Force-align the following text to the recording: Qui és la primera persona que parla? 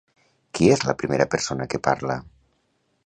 Qui 0.59 0.69
és 0.75 0.81
la 0.87 0.95
primera 1.03 1.27
persona 1.35 1.67
que 1.75 1.81
parla? 1.89 2.17